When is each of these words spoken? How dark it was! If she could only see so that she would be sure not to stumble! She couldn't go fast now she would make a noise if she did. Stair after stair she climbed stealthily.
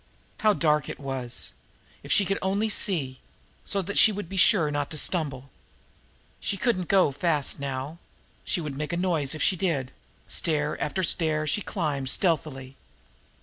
How 0.39 0.53
dark 0.53 0.89
it 0.89 0.99
was! 0.99 1.51
If 2.01 2.11
she 2.11 2.25
could 2.25 2.39
only 2.41 2.69
see 2.71 3.19
so 3.63 3.83
that 3.83 3.99
she 3.99 4.11
would 4.11 4.27
be 4.29 4.35
sure 4.35 4.71
not 4.71 4.89
to 4.89 4.97
stumble! 4.97 5.51
She 6.39 6.57
couldn't 6.57 6.87
go 6.87 7.11
fast 7.11 7.59
now 7.59 7.99
she 8.43 8.61
would 8.61 8.75
make 8.75 8.93
a 8.93 8.97
noise 8.97 9.35
if 9.35 9.43
she 9.43 9.55
did. 9.55 9.91
Stair 10.27 10.75
after 10.81 11.03
stair 11.03 11.45
she 11.45 11.61
climbed 11.61 12.09
stealthily. 12.09 12.77